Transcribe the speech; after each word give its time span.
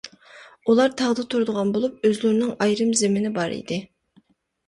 ئۇلار 0.71 0.93
تاغدا 1.01 1.25
تۇرىدىغان 1.33 1.73
بولۇپ، 1.75 2.09
ئۆزلىرىنىڭ 2.09 2.55
ئايرىم 2.65 2.93
زېمىنى 3.03 3.33
بار 3.37 3.53
ئىدى. 3.59 3.77